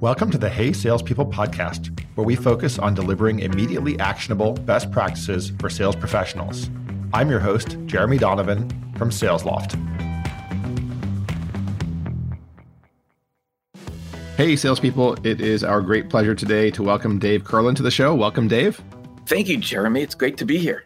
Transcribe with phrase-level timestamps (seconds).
[0.00, 5.52] Welcome to the Hey Salespeople podcast, where we focus on delivering immediately actionable best practices
[5.58, 6.70] for sales professionals.
[7.12, 8.66] I'm your host, Jeremy Donovan
[8.96, 9.78] from SalesLoft.
[14.38, 18.14] Hey, salespeople, it is our great pleasure today to welcome Dave Kurlan to the show.
[18.14, 18.80] Welcome, Dave.
[19.26, 20.00] Thank you, Jeremy.
[20.00, 20.82] It's great to be here.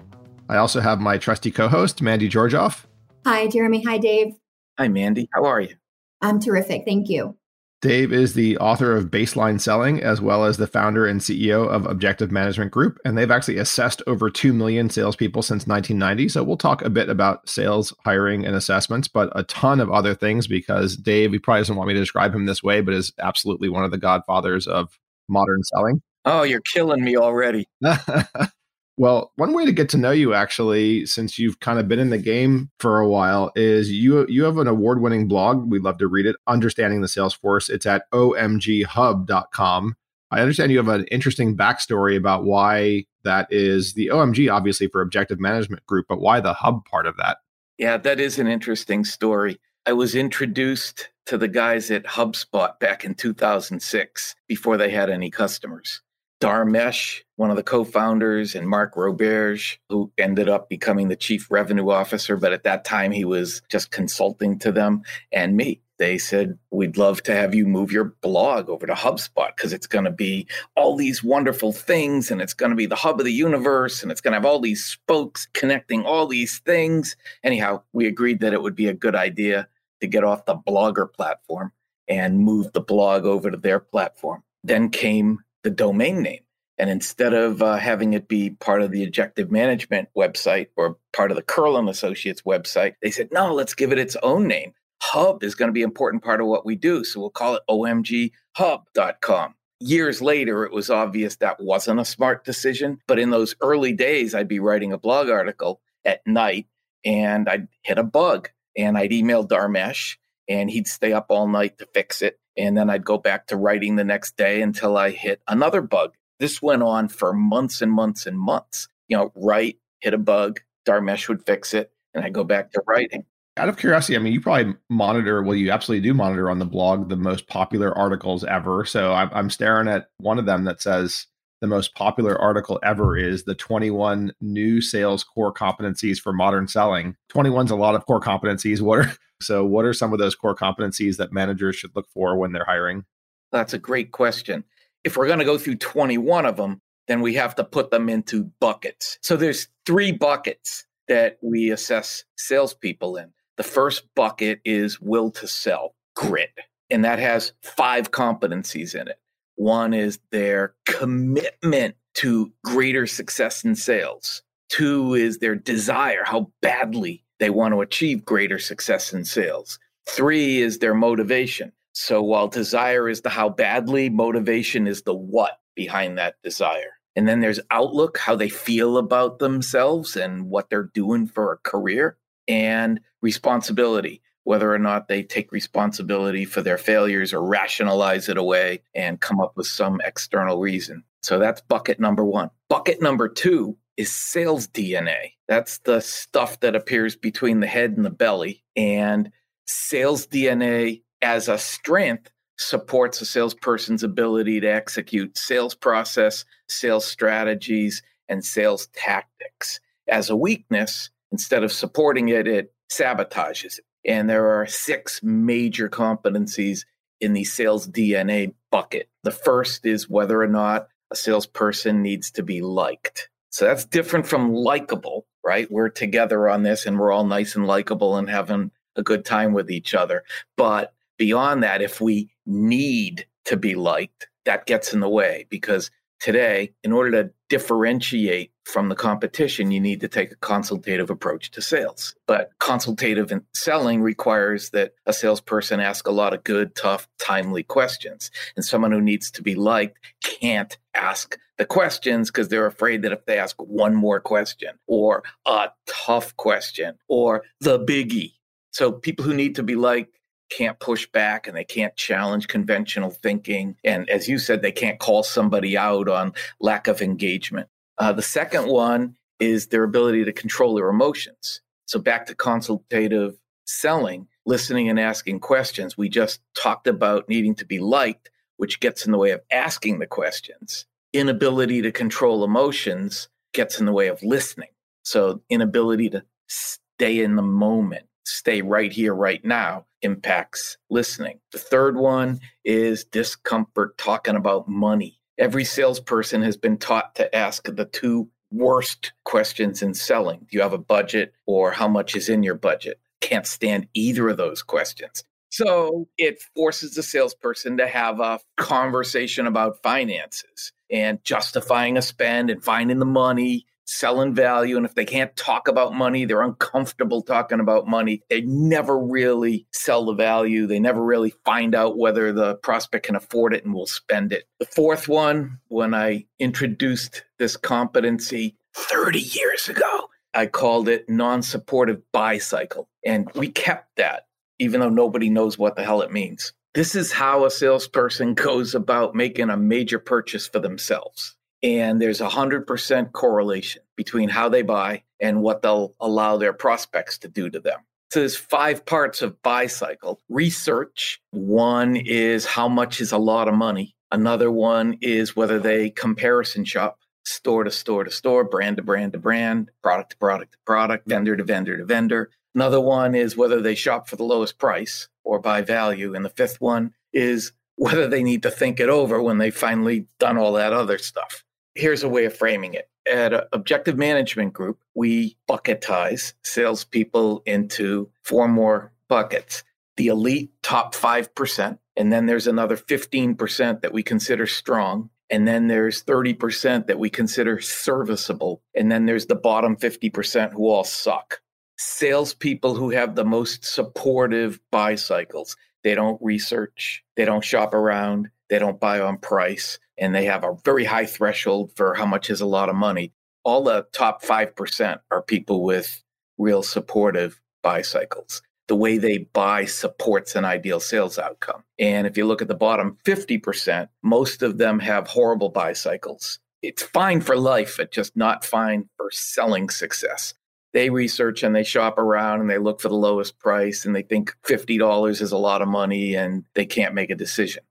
[0.48, 2.86] I also have my trusty co host, Mandy Georgioff.
[3.24, 3.84] Hi, Jeremy.
[3.84, 4.34] Hi, Dave.
[4.76, 5.28] Hi, Mandy.
[5.32, 5.76] How are you?
[6.20, 6.82] I'm terrific.
[6.84, 7.36] Thank you.
[7.84, 11.84] Dave is the author of Baseline Selling, as well as the founder and CEO of
[11.84, 12.98] Objective Management Group.
[13.04, 16.30] And they've actually assessed over 2 million salespeople since 1990.
[16.30, 20.14] So we'll talk a bit about sales, hiring, and assessments, but a ton of other
[20.14, 23.12] things because Dave, he probably doesn't want me to describe him this way, but is
[23.18, 26.00] absolutely one of the godfathers of modern selling.
[26.24, 27.68] Oh, you're killing me already.
[28.96, 32.10] Well, one way to get to know you actually, since you've kind of been in
[32.10, 35.68] the game for a while, is you you have an award-winning blog.
[35.68, 37.68] We'd love to read it, Understanding the Sales Force.
[37.68, 39.96] It's at omghub.com.
[40.30, 45.00] I understand you have an interesting backstory about why that is the OMG, obviously for
[45.00, 47.38] Objective Management Group, but why the hub part of that?
[47.78, 49.58] Yeah, that is an interesting story.
[49.86, 55.30] I was introduced to the guys at HubSpot back in 2006 before they had any
[55.30, 56.00] customers.
[56.40, 61.90] Dharmesh, one of the co-founders, and Mark Roberge, who ended up becoming the chief revenue
[61.90, 65.02] officer, but at that time he was just consulting to them,
[65.32, 65.80] and me.
[65.98, 69.86] They said, We'd love to have you move your blog over to HubSpot because it's
[69.86, 73.24] going to be all these wonderful things and it's going to be the hub of
[73.24, 77.14] the universe and it's going to have all these spokes connecting all these things.
[77.44, 79.68] Anyhow, we agreed that it would be a good idea
[80.00, 81.72] to get off the blogger platform
[82.08, 84.42] and move the blog over to their platform.
[84.64, 86.40] Then came the domain name.
[86.78, 91.30] And instead of uh, having it be part of the objective management website or part
[91.30, 94.72] of the Kurlan Associates website, they said, no, let's give it its own name.
[95.02, 97.04] Hub is going to be an important part of what we do.
[97.04, 99.54] So we'll call it omghub.com.
[99.80, 102.98] Years later, it was obvious that wasn't a smart decision.
[103.06, 106.66] But in those early days, I'd be writing a blog article at night
[107.04, 110.16] and I'd hit a bug and I'd email Dharmesh
[110.48, 112.38] and he'd stay up all night to fix it.
[112.56, 116.14] And then I'd go back to writing the next day until I hit another bug.
[116.38, 118.88] This went on for months and months and months.
[119.08, 122.82] You know, write, hit a bug, Dharmesh would fix it, and I go back to
[122.86, 123.24] writing.
[123.56, 126.64] Out of curiosity, I mean, you probably monitor, well, you absolutely do monitor on the
[126.64, 128.84] blog the most popular articles ever.
[128.84, 131.26] So I'm, I'm staring at one of them that says
[131.60, 137.16] the most popular article ever is the 21 new sales core competencies for modern selling.
[137.32, 138.80] 21's a lot of core competencies.
[138.80, 142.36] What are so, what are some of those core competencies that managers should look for
[142.36, 143.04] when they're hiring?
[143.52, 144.64] That's a great question.
[145.04, 148.08] If we're going to go through 21 of them, then we have to put them
[148.08, 149.18] into buckets.
[149.22, 153.32] So, there's three buckets that we assess salespeople in.
[153.56, 156.50] The first bucket is will to sell, grit,
[156.90, 159.18] and that has five competencies in it.
[159.56, 164.42] One is their commitment to greater success in sales.
[164.68, 169.78] Two is their desire, how badly they want to achieve greater success in sales.
[170.08, 171.72] Three is their motivation.
[171.94, 176.98] So while desire is the how badly, motivation is the what behind that desire.
[177.16, 181.58] And then there's outlook, how they feel about themselves and what they're doing for a
[181.58, 182.16] career,
[182.48, 188.82] and responsibility, whether or not they take responsibility for their failures or rationalize it away
[188.94, 191.04] and come up with some external reason.
[191.22, 192.50] So that's bucket number one.
[192.68, 195.34] Bucket number two is sales DNA.
[195.46, 198.64] That's the stuff that appears between the head and the belly.
[198.74, 199.30] And
[199.66, 208.02] sales DNA as a strength supports a salesperson's ability to execute sales process, sales strategies,
[208.28, 209.80] and sales tactics.
[210.06, 213.84] As a weakness, instead of supporting it, it sabotages it.
[214.06, 216.84] And there are six major competencies
[217.20, 219.08] in the sales DNA bucket.
[219.22, 223.30] The first is whether or not a salesperson needs to be liked.
[223.48, 225.70] So that's different from likable, right?
[225.70, 229.54] We're together on this and we're all nice and likable and having a good time
[229.54, 230.24] with each other.
[230.56, 235.90] But beyond that, if we need to be liked, that gets in the way because
[236.20, 241.50] today, in order to differentiate from the competition, you need to take a consultative approach
[241.50, 242.14] to sales.
[242.26, 248.30] But consultative selling requires that a salesperson ask a lot of good, tough, timely questions.
[248.56, 253.12] And someone who needs to be liked can't ask the questions because they're afraid that
[253.12, 258.32] if they ask one more question or a tough question or the biggie.
[258.70, 260.18] So people who need to be liked
[260.50, 263.76] can't push back and they can't challenge conventional thinking.
[263.84, 267.68] And as you said, they can't call somebody out on lack of engagement.
[267.98, 271.60] Uh, the second one is their ability to control their emotions.
[271.86, 273.36] So back to consultative
[273.66, 275.96] selling, listening and asking questions.
[275.96, 279.98] We just talked about needing to be liked, which gets in the way of asking
[279.98, 280.86] the questions.
[281.12, 284.70] Inability to control emotions gets in the way of listening.
[285.04, 291.40] So, inability to stay in the moment, stay right here, right now, impacts listening.
[291.52, 295.18] The third one is discomfort talking about money.
[295.38, 300.62] Every salesperson has been taught to ask the two worst questions in selling Do you
[300.62, 303.00] have a budget or how much is in your budget?
[303.20, 305.24] Can't stand either of those questions.
[305.50, 312.50] So it forces the salesperson to have a conversation about finances and justifying a spend
[312.50, 314.76] and finding the money selling value.
[314.76, 318.22] And if they can't talk about money, they're uncomfortable talking about money.
[318.28, 320.66] They never really sell the value.
[320.66, 324.44] They never really find out whether the prospect can afford it and will spend it.
[324.58, 331.42] The fourth one, when I introduced this competency 30 years ago, I called it non
[331.42, 332.88] supportive buy cycle.
[333.04, 334.26] And we kept that,
[334.58, 336.52] even though nobody knows what the hell it means.
[336.74, 342.20] This is how a salesperson goes about making a major purchase for themselves and there's
[342.20, 347.48] a 100% correlation between how they buy and what they'll allow their prospects to do
[347.48, 347.80] to them.
[348.12, 350.20] So there's five parts of buy cycle.
[350.28, 353.96] Research, one is how much is a lot of money.
[354.12, 359.14] Another one is whether they comparison shop store to store to store, brand to brand
[359.14, 362.30] to brand, product to product to product, vendor to vendor to vendor.
[362.54, 366.14] Another one is whether they shop for the lowest price or buy value.
[366.14, 370.06] And the fifth one is whether they need to think it over when they've finally
[370.20, 371.43] done all that other stuff
[371.74, 372.88] here's a way of framing it.
[373.10, 379.62] At Objective Management Group, we bucketize salespeople into four more buckets
[379.96, 385.10] the elite top 5%, and then there's another 15% that we consider strong.
[385.30, 388.62] And then there's 30% that we consider serviceable.
[388.74, 391.40] And then there's the bottom 50% who all suck.
[391.78, 395.56] Salespeople who have the most supportive buy cycles.
[395.82, 400.44] They don't research, they don't shop around, they don't buy on price and they have
[400.44, 403.12] a very high threshold for how much is a lot of money.
[403.44, 406.02] All the top 5% are people with
[406.38, 408.42] real supportive buy cycles.
[408.66, 411.64] The way they buy supports an ideal sales outcome.
[411.78, 416.38] And if you look at the bottom 50%, most of them have horrible buy cycles.
[416.62, 420.32] It's fine for life, but just not fine for selling success.
[420.72, 424.02] They research and they shop around and they look for the lowest price and they
[424.02, 427.62] think $50 is a lot of money and they can't make a decision.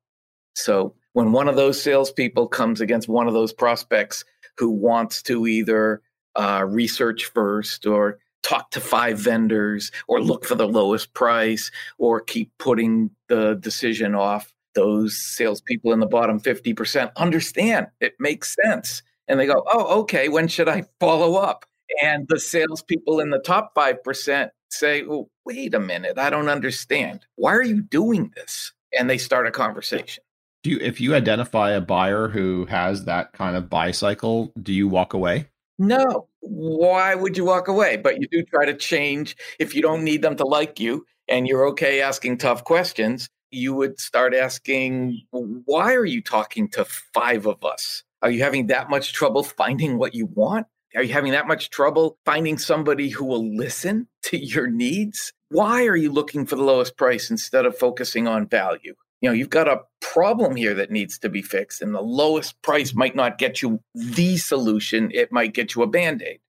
[0.56, 4.26] So when one of those salespeople comes against one of those prospects
[4.58, 6.02] who wants to either
[6.36, 12.20] uh, research first or talk to five vendors or look for the lowest price or
[12.20, 19.02] keep putting the decision off, those salespeople in the bottom 50% understand it makes sense.
[19.28, 21.66] And they go, oh, okay, when should I follow up?
[22.02, 27.26] And the salespeople in the top 5% say, oh, wait a minute, I don't understand.
[27.36, 28.74] Why are you doing this?
[28.98, 30.24] And they start a conversation
[30.64, 34.74] do you if you identify a buyer who has that kind of buy cycle do
[34.74, 35.48] you walk away?
[35.78, 36.28] No.
[36.42, 37.98] Why would you walk away?
[37.98, 39.36] But you do try to change.
[39.60, 43.74] If you don't need them to like you and you're okay asking tough questions you
[43.74, 48.04] would start asking why are you talking to five of us?
[48.22, 50.66] Are you having that much trouble finding what you want?
[50.96, 55.34] Are you having that much trouble finding somebody who will listen to your needs?
[55.50, 59.34] Why are you looking for the lowest price instead of focusing on value you know
[59.34, 63.16] you've got a problem here that needs to be fixed and the lowest price might
[63.16, 66.40] not get you the solution it might get you a band-aid.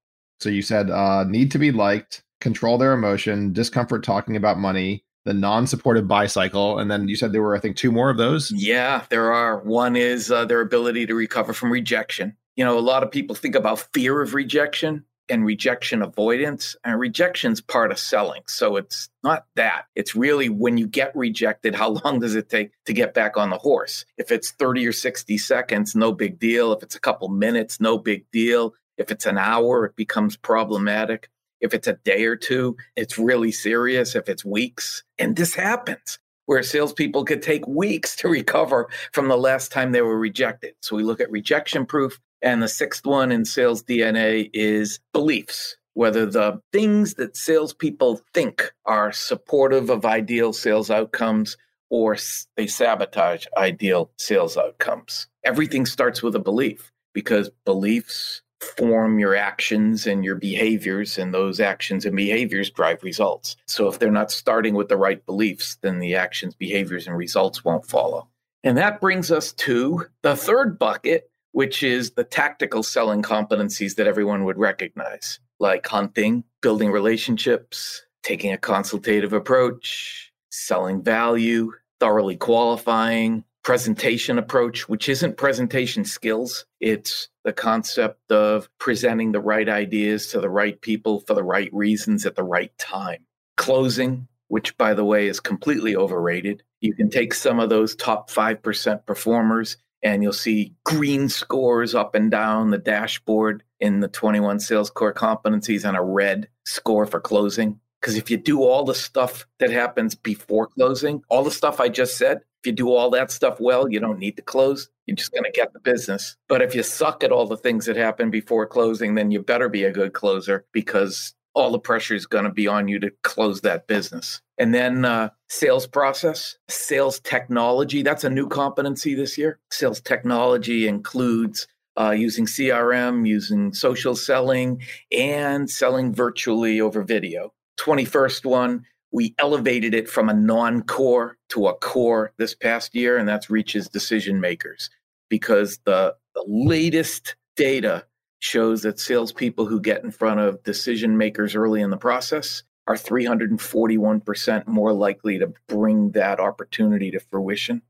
[0.41, 5.05] So you said uh, need to be liked control their emotion discomfort talking about money
[5.25, 8.19] the non-supportive buy cycle and then you said there were i think two more of
[8.19, 8.51] those?
[8.51, 9.61] Yeah there are.
[9.61, 12.37] One is uh, their ability to recover from rejection.
[12.57, 16.77] You know a lot of people think about fear of rejection and rejection avoidance.
[16.85, 18.43] And rejection's part of selling.
[18.47, 19.87] So it's not that.
[19.95, 23.51] It's really when you get rejected, how long does it take to get back on
[23.51, 24.05] the horse?
[24.19, 26.73] If it's 30 or 60 seconds, no big deal.
[26.73, 28.75] If it's a couple minutes, no big deal.
[28.97, 31.29] If it's an hour, it becomes problematic.
[31.61, 34.15] If it's a day or two, it's really serious.
[34.15, 39.37] If it's weeks, and this happens where salespeople could take weeks to recover from the
[39.37, 40.75] last time they were rejected.
[40.81, 45.77] So we look at rejection proof, and the sixth one in sales DNA is beliefs,
[45.95, 51.57] whether the things that salespeople think are supportive of ideal sales outcomes
[51.89, 52.17] or
[52.57, 55.27] they sabotage ideal sales outcomes.
[55.43, 61.61] Everything starts with a belief because beliefs form your actions and your behaviors, and those
[61.61, 63.57] actions and behaviors drive results.
[63.67, 67.65] So if they're not starting with the right beliefs, then the actions, behaviors, and results
[67.65, 68.29] won't follow.
[68.63, 74.09] And that brings us to the third bucket, which is the tactical selling competencies that
[74.09, 81.71] everyone would recognize, like hunting, building relationships, taking a consultative approach, selling value,
[82.01, 86.67] thoroughly qualifying, presentation approach, which isn't presentation skills.
[86.81, 91.73] It's the concept of presenting the right ideas to the right people for the right
[91.73, 93.25] reasons at the right time.
[93.57, 96.65] Closing, which by the way is completely overrated.
[96.81, 102.15] You can take some of those top 5% performers and you'll see green scores up
[102.15, 107.21] and down the dashboard in the 21 sales core competencies and a red score for
[107.21, 107.81] closing.
[108.01, 111.89] Because if you do all the stuff that happens before closing, all the stuff I
[111.89, 114.91] just said, if you do all that stuff well, you don't need to close.
[115.07, 116.37] You're just going to get the business.
[116.49, 119.71] But if you suck at all the things that happen before closing, then you better
[119.71, 123.11] be a good closer because all the pressure is going to be on you to
[123.23, 124.41] close that business.
[124.59, 128.03] And then uh, sales process, sales technology.
[128.03, 129.59] That's a new competency this year.
[129.71, 131.67] Sales technology includes
[131.99, 134.83] uh, using CRM, using social selling,
[135.13, 137.53] and selling virtually over video.
[137.79, 143.17] 21st one, we elevated it from a non core to a core this past year,
[143.17, 144.91] and that's reaches decision makers
[145.29, 148.05] because the, the latest data
[148.45, 152.95] shows that salespeople who get in front of decision makers early in the process are
[152.95, 157.81] 341% more likely to bring that opportunity to fruition.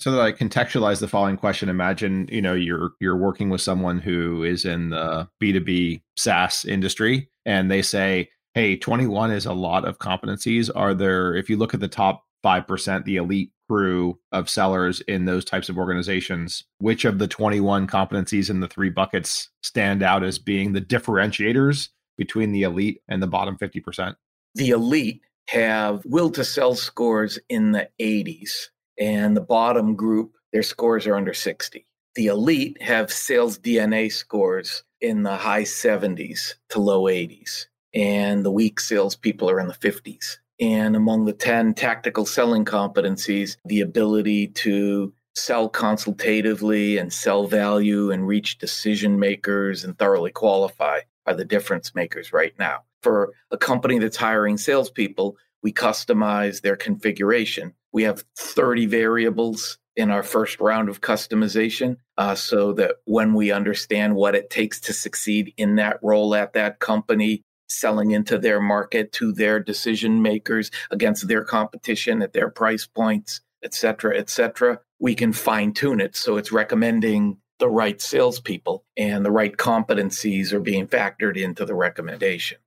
[0.00, 3.98] So that I contextualize the following question, imagine, you know, you're you're working with someone
[3.98, 9.86] who is in the B2B SaaS industry and they say, "Hey, 21 is a lot
[9.86, 10.68] of competencies.
[10.74, 15.24] Are there if you look at the top 5%, the elite crew of sellers in
[15.24, 20.22] those types of organizations, which of the 21 competencies in the three buckets stand out
[20.22, 24.14] as being the differentiators between the elite and the bottom 50%?
[24.54, 28.68] The elite have will to sell scores in the 80s,
[28.98, 31.86] and the bottom group, their scores are under 60.
[32.14, 38.52] The elite have sales DNA scores in the high 70s to low 80s, and the
[38.52, 40.38] weak salespeople are in the 50s.
[40.60, 48.10] And among the 10 tactical selling competencies, the ability to sell consultatively and sell value
[48.10, 52.82] and reach decision makers and thoroughly qualify are the difference makers right now.
[53.02, 57.74] For a company that's hiring salespeople, we customize their configuration.
[57.92, 63.52] We have 30 variables in our first round of customization uh, so that when we
[63.52, 68.60] understand what it takes to succeed in that role at that company, selling into their
[68.60, 74.30] market to their decision makers against their competition at their price points, et cetera, et
[74.30, 74.80] cetera.
[75.00, 80.52] We can fine tune it so it's recommending the right salespeople and the right competencies
[80.52, 82.58] are being factored into the recommendation.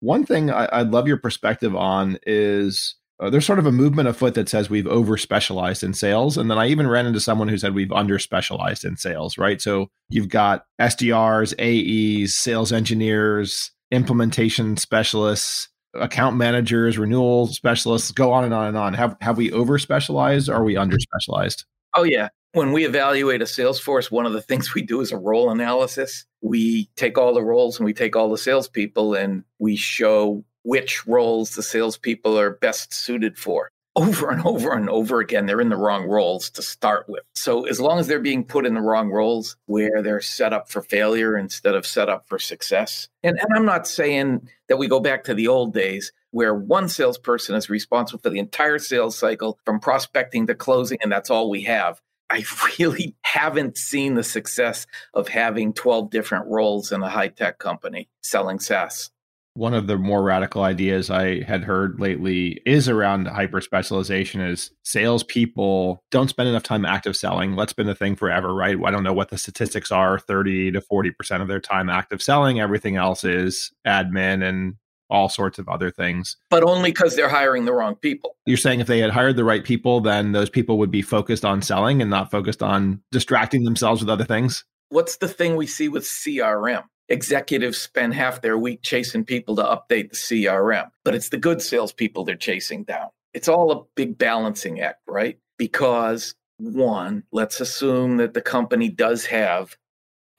[0.00, 4.08] One thing I, would love your perspective on is uh, there's sort of a movement
[4.08, 6.38] afoot that says we've over specialized in sales.
[6.38, 9.60] And then I even ran into someone who said we've under specialized in sales, right?
[9.60, 18.44] So you've got SDRs, AEs, sales engineers, implementation specialists, account managers, renewal specialists, go on
[18.44, 18.94] and on and on.
[18.94, 21.64] Have have we over specialized or are we under specialized?
[21.94, 22.28] Oh yeah.
[22.52, 25.50] When we evaluate a sales force, one of the things we do is a role
[25.50, 26.24] analysis.
[26.40, 31.06] We take all the roles and we take all the salespeople and we show which
[31.06, 35.70] roles the salespeople are best suited for over and over and over again, they're in
[35.70, 37.24] the wrong roles to start with.
[37.34, 40.68] So as long as they're being put in the wrong roles where they're set up
[40.68, 43.08] for failure instead of set up for success.
[43.24, 46.88] And, and I'm not saying that we go back to the old days where one
[46.88, 51.50] salesperson is responsible for the entire sales cycle from prospecting to closing, and that's all
[51.50, 52.00] we have.
[52.30, 52.44] I
[52.78, 58.08] really haven't seen the success of having 12 different roles in a high tech company
[58.22, 59.10] selling SaaS
[59.58, 64.70] one of the more radical ideas I had heard lately is around hyper specialization is
[64.84, 67.56] salespeople don't spend enough time active selling.
[67.56, 68.76] Let's been the thing forever, right?
[68.82, 72.60] I don't know what the statistics are 30 to 40% of their time active selling.
[72.60, 74.76] Everything else is admin and
[75.10, 76.36] all sorts of other things.
[76.50, 78.36] But only because they're hiring the wrong people.
[78.46, 81.44] You're saying if they had hired the right people, then those people would be focused
[81.44, 84.64] on selling and not focused on distracting themselves with other things?
[84.90, 86.84] What's the thing we see with CRM?
[87.08, 91.62] Executives spend half their week chasing people to update the CRM, but it's the good
[91.62, 93.08] salespeople they're chasing down.
[93.34, 95.38] It's all a big balancing act, right?
[95.56, 99.76] Because one, let's assume that the company does have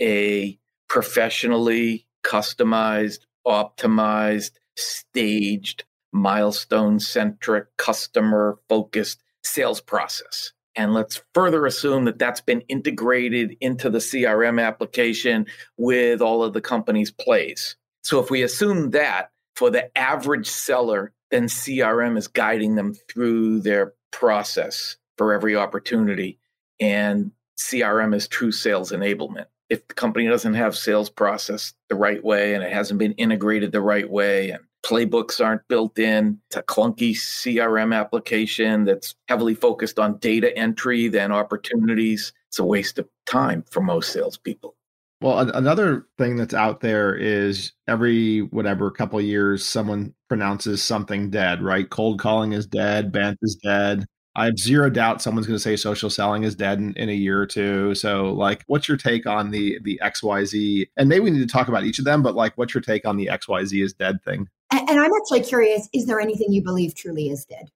[0.02, 0.58] a
[0.88, 10.52] professionally customized, optimized, staged, milestone centric, customer focused sales process.
[10.80, 15.46] And let's further assume that that's been integrated into the CRM application
[15.76, 17.76] with all of the company's plays.
[18.02, 23.60] So if we assume that for the average seller, then CRM is guiding them through
[23.60, 26.40] their process for every opportunity.
[26.80, 29.48] And CRM is true sales enablement.
[29.70, 33.74] If the company doesn't have sales process the right way and it hasn't been integrated
[33.74, 36.40] the right way and Playbooks aren't built in.
[36.48, 42.34] It's a clunky CRM application that's heavily focused on data entry than opportunities.
[42.48, 44.76] It's a waste of time for most salespeople.
[45.22, 51.62] Well, another thing that's out there is every whatever couple years, someone pronounces something dead,
[51.62, 51.90] right?
[51.90, 54.06] Cold calling is dead, BANT is dead.
[54.40, 57.14] I have zero doubt someone's going to say social selling is dead in, in, a
[57.14, 57.94] year or two.
[57.94, 60.88] So, like, what's your take on the the XYZ?
[60.96, 63.06] And maybe we need to talk about each of them, but like, what's your take
[63.06, 64.48] on the XYZ is dead thing?
[64.72, 67.70] And, and I'm actually curious: is there anything you believe truly is dead?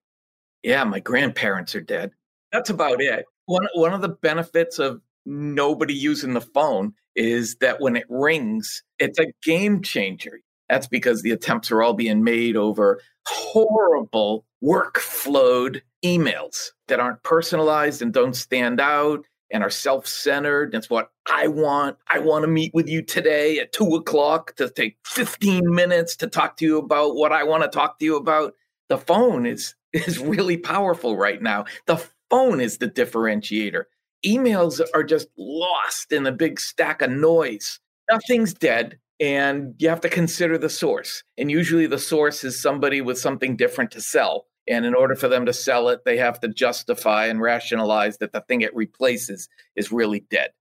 [0.63, 2.11] Yeah, my grandparents are dead.
[2.53, 3.25] That's about it.
[3.45, 8.83] One one of the benefits of nobody using the phone is that when it rings,
[8.99, 10.39] it's a game changer.
[10.69, 18.01] That's because the attempts are all being made over horrible workflowed emails that aren't personalized
[18.01, 20.71] and don't stand out and are self centered.
[20.71, 21.97] That's what I want.
[22.11, 26.27] I want to meet with you today at two o'clock to take 15 minutes to
[26.27, 28.53] talk to you about what I want to talk to you about.
[28.89, 31.65] The phone is, is really powerful right now.
[31.85, 33.83] The phone is the differentiator
[34.25, 37.79] emails are just lost in a big stack of noise.
[38.09, 41.23] Nothing's dead, and you have to consider the source.
[41.37, 44.47] And usually the source is somebody with something different to sell.
[44.67, 48.31] And in order for them to sell it, they have to justify and rationalize that
[48.31, 50.51] the thing it replaces is really dead.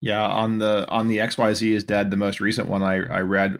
[0.00, 3.58] Yeah, on the on the XYZ is dead, the most recent one I, I read,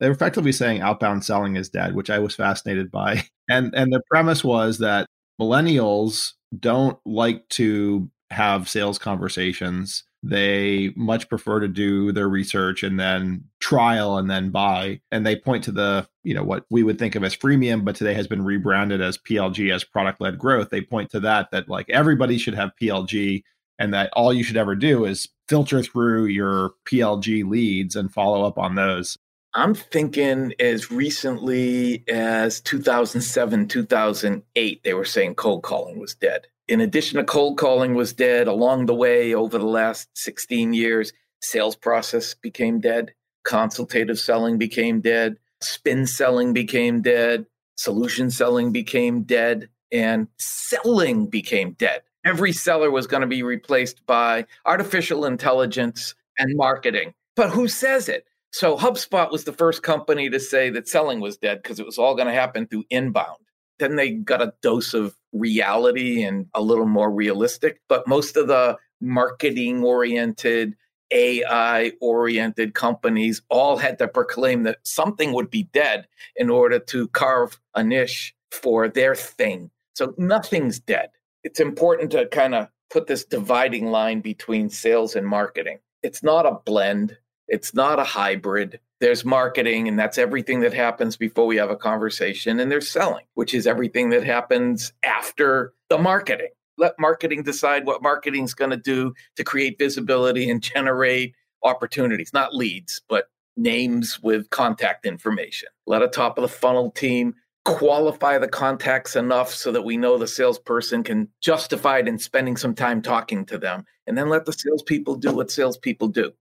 [0.00, 3.24] they're effectively saying outbound selling is dead, which I was fascinated by.
[3.50, 5.06] And and the premise was that
[5.40, 10.04] millennials don't like to have sales conversations.
[10.22, 15.00] They much prefer to do their research and then trial and then buy.
[15.12, 17.94] And they point to the, you know, what we would think of as freemium, but
[17.94, 20.70] today has been rebranded as PLG as product led growth.
[20.70, 23.42] They point to that, that like everybody should have PLG
[23.78, 28.44] and that all you should ever do is filter through your PLG leads and follow
[28.44, 29.16] up on those.
[29.54, 36.80] I'm thinking as recently as 2007, 2008, they were saying cold calling was dead in
[36.80, 41.76] addition to cold calling was dead along the way over the last 16 years sales
[41.76, 43.12] process became dead
[43.44, 51.72] consultative selling became dead spin selling became dead solution selling became dead and selling became
[51.72, 52.02] dead.
[52.24, 57.14] Every seller was going to be replaced by artificial intelligence and marketing.
[57.36, 58.26] But who says it?
[58.52, 61.98] So HubSpot was the first company to say that selling was dead because it was
[61.98, 63.38] all going to happen through inbound.
[63.78, 67.80] Then they got a dose of reality and a little more realistic.
[67.88, 70.76] But most of the marketing oriented,
[71.10, 77.08] AI oriented companies all had to proclaim that something would be dead in order to
[77.08, 79.70] carve a niche for their thing.
[79.94, 81.10] So nothing's dead.
[81.44, 85.78] It's important to kind of put this dividing line between sales and marketing.
[86.02, 87.16] It's not a blend,
[87.48, 91.76] it's not a hybrid there's marketing, and that's everything that happens before we have a
[91.76, 92.58] conversation.
[92.60, 96.50] And there's selling, which is everything that happens after the marketing.
[96.76, 102.54] Let marketing decide what marketing's going to do to create visibility and generate opportunities, not
[102.54, 105.68] leads, but names with contact information.
[105.86, 107.34] Let a top of the funnel team
[107.64, 112.56] qualify the contacts enough so that we know the salesperson can justify it in spending
[112.56, 113.84] some time talking to them.
[114.06, 116.32] And then let the salespeople do what salespeople do.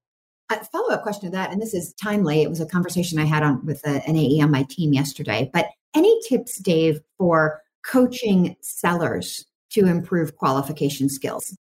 [0.49, 2.41] A follow up question to that, and this is timely.
[2.41, 5.49] It was a conversation I had on with a, an AE on my team yesterday.
[5.53, 11.55] But any tips, Dave, for coaching sellers to improve qualification skills?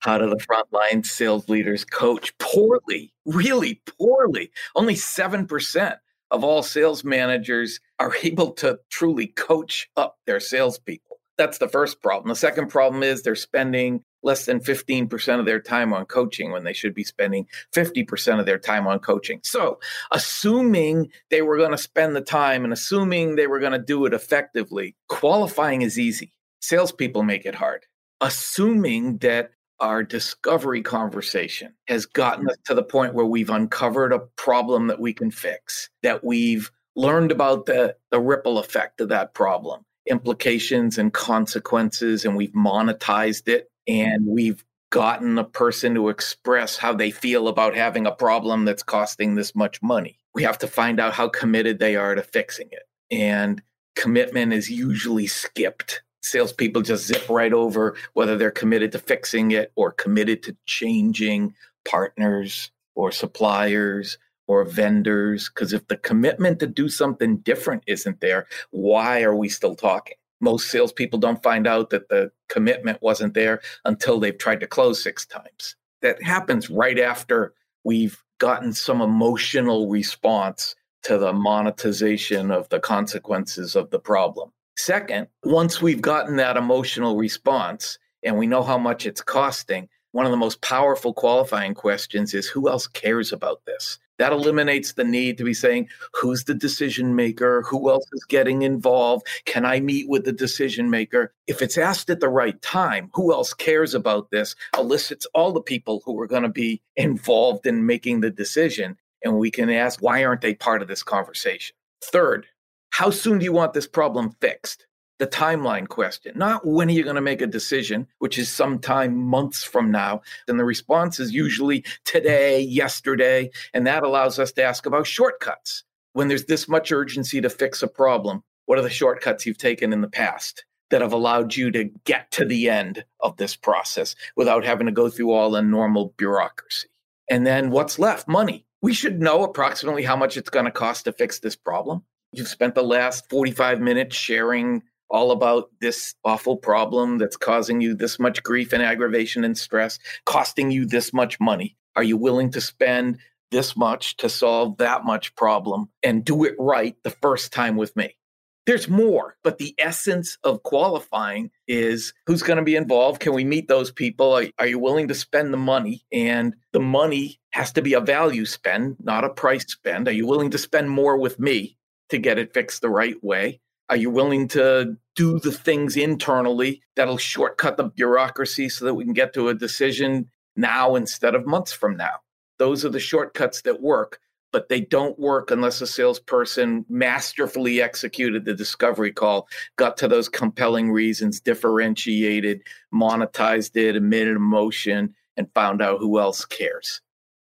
[0.00, 3.12] How do the frontline sales leaders coach poorly?
[3.24, 4.50] Really poorly.
[4.74, 5.96] Only 7%
[6.30, 11.18] of all sales managers are able to truly coach up their salespeople.
[11.38, 12.30] That's the first problem.
[12.30, 16.64] The second problem is they're spending less than 15% of their time on coaching when
[16.64, 19.40] they should be spending 50% of their time on coaching.
[19.42, 19.78] So,
[20.10, 24.06] assuming they were going to spend the time and assuming they were going to do
[24.06, 26.32] it effectively, qualifying is easy.
[26.60, 27.86] Salespeople make it hard.
[28.20, 34.20] Assuming that our discovery conversation has gotten us to the point where we've uncovered a
[34.36, 39.34] problem that we can fix, that we've learned about the, the ripple effect of that
[39.34, 46.76] problem, implications and consequences, and we've monetized it and we've gotten a person to express
[46.76, 50.18] how they feel about having a problem that's costing this much money.
[50.34, 52.82] We have to find out how committed they are to fixing it.
[53.10, 53.62] And
[53.96, 56.02] commitment is usually skipped.
[56.22, 61.54] Salespeople just zip right over whether they're committed to fixing it or committed to changing
[61.84, 65.48] partners or suppliers or vendors.
[65.48, 70.16] Because if the commitment to do something different isn't there, why are we still talking?
[70.42, 75.02] Most salespeople don't find out that the commitment wasn't there until they've tried to close
[75.02, 75.76] six times.
[76.02, 80.74] That happens right after we've gotten some emotional response
[81.04, 84.52] to the monetization of the consequences of the problem.
[84.76, 90.26] Second, once we've gotten that emotional response and we know how much it's costing, one
[90.26, 93.98] of the most powerful qualifying questions is who else cares about this?
[94.18, 97.62] That eliminates the need to be saying, who's the decision maker?
[97.62, 99.26] Who else is getting involved?
[99.46, 101.32] Can I meet with the decision maker?
[101.46, 104.54] If it's asked at the right time, who else cares about this?
[104.76, 108.96] Elicits all the people who are going to be involved in making the decision.
[109.24, 111.74] And we can ask, why aren't they part of this conversation?
[112.04, 112.46] Third,
[112.90, 114.86] how soon do you want this problem fixed?
[115.22, 119.16] The timeline question, not when are you going to make a decision, which is sometime
[119.16, 120.22] months from now.
[120.48, 123.52] And the response is usually today, yesterday.
[123.72, 125.84] And that allows us to ask about shortcuts.
[126.12, 129.92] When there's this much urgency to fix a problem, what are the shortcuts you've taken
[129.92, 130.64] in the past?
[130.90, 134.92] that have allowed you to get to the end of this process without having to
[134.92, 136.88] go through all the normal bureaucracy.
[137.30, 138.26] And then what's left?
[138.26, 138.66] Money.
[138.82, 142.02] We should know approximately how much it's going to cost to fix this problem.
[142.32, 144.82] You've spent the last 45 minutes sharing
[145.12, 149.98] all about this awful problem that's causing you this much grief and aggravation and stress,
[150.24, 151.76] costing you this much money.
[151.94, 153.18] Are you willing to spend
[153.50, 157.94] this much to solve that much problem and do it right the first time with
[157.96, 158.16] me?
[158.64, 163.20] There's more, but the essence of qualifying is who's going to be involved?
[163.20, 164.32] Can we meet those people?
[164.32, 166.04] Are, are, you willing to spend the money?
[166.12, 170.06] And the money has to be a value spend, not a price spend.
[170.06, 171.76] Are you willing to spend more with me?
[172.12, 173.58] to get it fixed the right way?
[173.92, 179.04] Are you willing to do the things internally that'll shortcut the bureaucracy so that we
[179.04, 182.20] can get to a decision now instead of months from now?
[182.58, 184.18] Those are the shortcuts that work,
[184.50, 190.30] but they don't work unless a salesperson masterfully executed the discovery call, got to those
[190.30, 192.62] compelling reasons, differentiated,
[192.94, 197.02] monetized it, emitted emotion, and found out who else cares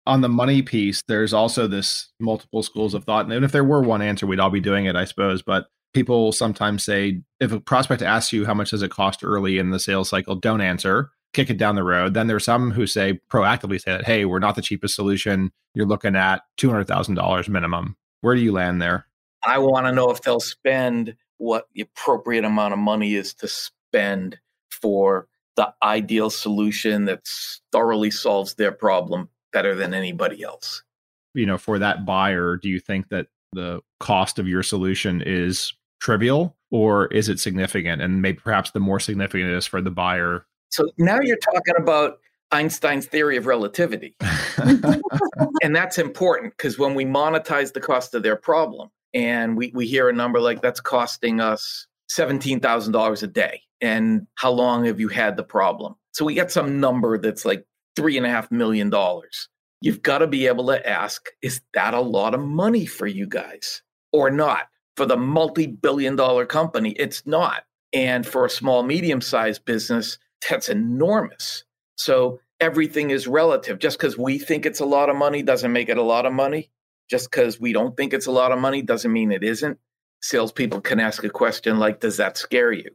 [0.08, 3.32] on the money piece, there's also this multiple schools of thought.
[3.32, 5.44] And if there were one answer, we'd all be doing it, I suppose.
[5.44, 9.58] But people sometimes say if a prospect asks you how much does it cost early
[9.58, 12.14] in the sales cycle, don't answer, kick it down the road.
[12.14, 15.52] Then there's some who say proactively say that, hey, we're not the cheapest solution.
[15.74, 17.96] You're looking at $200,000 minimum.
[18.22, 19.06] Where do you land there?
[19.46, 23.48] I want to know if they'll spend what the appropriate amount of money is to
[23.48, 24.38] spend
[24.70, 27.22] for the ideal solution that
[27.72, 30.84] thoroughly solves their problem better than anybody else.
[31.34, 35.74] You know, for that buyer, do you think that the cost of your solution is
[36.00, 38.02] trivial or is it significant?
[38.02, 40.46] And maybe perhaps the more significant is for the buyer.
[40.70, 42.20] So now you're talking about
[42.52, 44.16] Einstein's theory of relativity.
[44.58, 49.88] and that's important because when we monetize the cost of their problem and we, we
[49.88, 53.62] hear a number like that's costing us $17,000 a day.
[53.82, 55.96] And how long have you had the problem?
[56.12, 59.48] So we get some number that's like three and a half million dollars.
[59.82, 63.28] You've got to be able to ask, is that a lot of money for you
[63.28, 63.82] guys
[64.12, 64.68] or not?
[65.00, 67.64] For the multi billion dollar company, it's not.
[67.94, 70.18] And for a small, medium sized business,
[70.50, 71.64] that's enormous.
[71.96, 73.80] So everything is relative.
[73.80, 76.34] Just because we think it's a lot of money doesn't make it a lot of
[76.34, 76.70] money.
[77.10, 79.80] Just because we don't think it's a lot of money doesn't mean it isn't.
[80.22, 82.90] Salespeople can ask a question like, Does that scare you?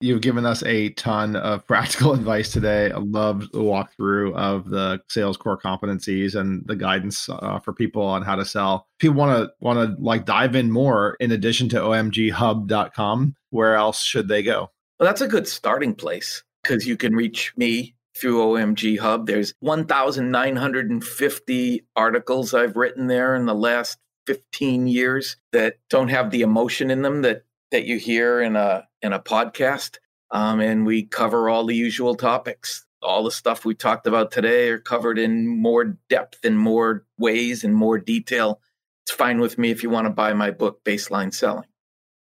[0.00, 2.92] You've given us a ton of practical advice today.
[2.92, 8.02] I love the walkthrough of the sales core competencies and the guidance uh, for people
[8.02, 8.86] on how to sell.
[9.02, 14.02] You want to want to like dive in more, in addition to omghub.com, where else
[14.02, 14.70] should they go?
[14.98, 19.26] Well, that's a good starting place because you can reach me through OMG Hub.
[19.26, 26.42] There's 1,950 articles I've written there in the last 15 years that don't have the
[26.42, 29.98] emotion in them that that you hear in a in a podcast,
[30.30, 32.84] um, and we cover all the usual topics.
[33.00, 37.62] All the stuff we talked about today are covered in more depth and more ways
[37.62, 38.60] and more detail.
[39.04, 41.68] It's fine with me if you want to buy my book, Baseline Selling.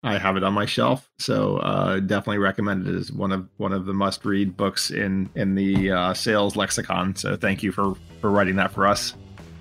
[0.04, 3.71] I have it on my shelf, so uh, definitely recommend it as one of one
[3.71, 7.15] of the must read books in in the uh, sales lexicon.
[7.15, 9.13] So thank you for for writing that for us.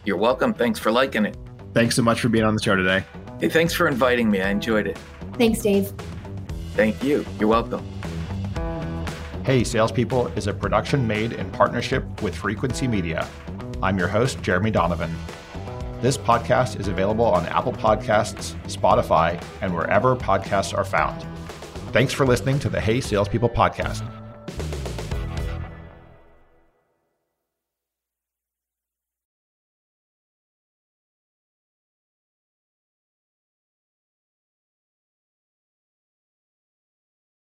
[0.04, 0.54] You're welcome.
[0.54, 1.36] Thanks for liking it.
[1.74, 3.04] Thanks so much for being on the show today.
[3.38, 4.40] Hey, thanks for inviting me.
[4.40, 4.98] I enjoyed it.
[5.38, 5.92] Thanks, Dave.
[6.74, 7.24] Thank you.
[7.38, 7.84] You're welcome.
[9.44, 13.26] Hey Salespeople is a production made in partnership with Frequency Media.
[13.82, 15.12] I'm your host, Jeremy Donovan.
[16.00, 21.26] This podcast is available on Apple Podcasts, Spotify, and wherever podcasts are found.
[21.92, 24.06] Thanks for listening to the Hey Salespeople podcast.